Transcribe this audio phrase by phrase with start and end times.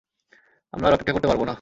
[0.73, 1.49] আমরা আর অপেক্ষা করতে পারব না।